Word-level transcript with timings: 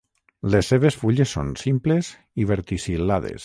Les 0.53 0.69
seves 0.71 0.97
fulles 1.01 1.35
són 1.37 1.53
simples 1.65 2.11
i 2.45 2.51
verticil·lades. 2.55 3.37